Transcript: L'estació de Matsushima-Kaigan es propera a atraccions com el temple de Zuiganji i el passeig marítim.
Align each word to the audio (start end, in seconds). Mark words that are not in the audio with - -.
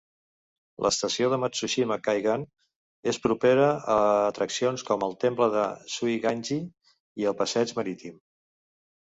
L'estació 0.83 1.27
de 1.33 1.37
Matsushima-Kaigan 1.41 2.45
es 3.11 3.19
propera 3.25 3.67
a 3.97 3.99
atraccions 4.31 4.85
com 4.89 5.05
el 5.09 5.15
temple 5.27 5.51
de 5.59 5.67
Zuiganji 5.99 6.59
i 7.23 7.31
el 7.35 7.39
passeig 7.45 7.77
marítim. 7.83 8.19